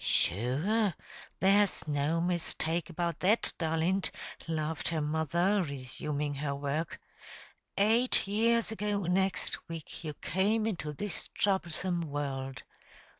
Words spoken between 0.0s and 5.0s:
"Shure there's no mistake about that, darlint," laughed her